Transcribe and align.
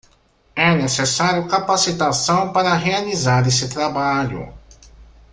É 0.55 0.73
necessário 0.73 1.47
capacitação 1.47 2.51
para 2.51 2.73
realizar 2.73 3.47
esse 3.47 3.69
trabalho. 3.69 4.51